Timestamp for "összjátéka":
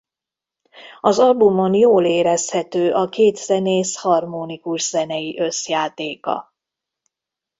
5.39-6.53